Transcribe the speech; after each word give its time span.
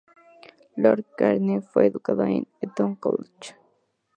Lord 0.77 1.05
Carnegie 1.15 1.61
fue 1.61 1.85
educado 1.85 2.23
en 2.23 2.31
el 2.37 2.47
Eton 2.61 2.95
College. 2.95 3.55